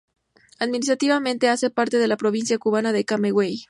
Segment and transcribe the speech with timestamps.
[0.57, 3.59] Administrativamente hace parte de la provincia cubana de Camagüey.